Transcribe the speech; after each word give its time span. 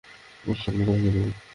উঠ 0.43 0.57
তোর 0.63 0.73
মুখে 0.77 0.91
ভেঙে 0.93 1.11
দিব। 1.15 1.25